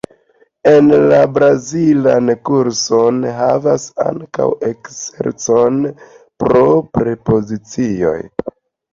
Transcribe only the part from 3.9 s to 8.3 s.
ankaŭ eksercojn pro prepozicioj.